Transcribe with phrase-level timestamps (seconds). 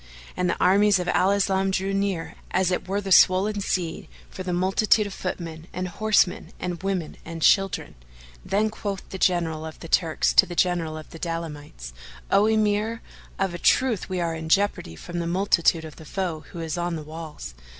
[0.35, 4.41] And the armies of Al Islam drew near, as it were the swollen sea, for
[4.41, 7.93] the multitude of footmen and horsemen and women and children.
[8.43, 11.93] Then quoth the General of the Turks to the General of the Daylamites,
[12.31, 13.03] "O Emir,
[13.37, 16.79] of a truth, we are in jeopardy from the multitude of the foe who is
[16.79, 17.53] on the walls.